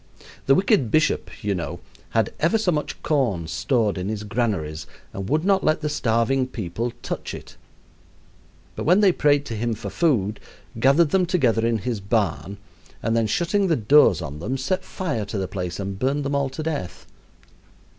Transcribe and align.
The 0.47 0.55
wicked 0.55 0.89
bishop, 0.89 1.29
you 1.43 1.53
know, 1.53 1.79
had 2.09 2.33
ever 2.39 2.57
so 2.57 2.71
much 2.71 2.99
corn 3.03 3.45
stored 3.45 3.99
in 3.99 4.09
his 4.09 4.23
granaries 4.23 4.87
and 5.13 5.29
would 5.29 5.45
not 5.45 5.63
let 5.63 5.81
the 5.81 5.89
starving 5.89 6.47
people 6.47 6.91
touch 7.03 7.35
it, 7.35 7.55
but 8.75 8.83
when 8.83 9.01
they 9.01 9.11
prayed 9.11 9.45
to 9.45 9.55
him 9.55 9.75
for 9.75 9.91
food 9.91 10.39
gathered 10.79 11.11
them 11.11 11.27
together 11.27 11.63
in 11.67 11.77
his 11.77 11.99
barn, 11.99 12.57
and 13.03 13.15
then 13.15 13.27
shutting 13.27 13.67
the 13.67 13.75
doors 13.75 14.23
on 14.23 14.39
them, 14.39 14.57
set 14.57 14.83
fire 14.83 15.23
to 15.25 15.37
the 15.37 15.47
place 15.47 15.79
and 15.79 15.99
burned 15.99 16.23
them 16.25 16.33
all 16.33 16.49
to 16.49 16.63
death. 16.63 17.05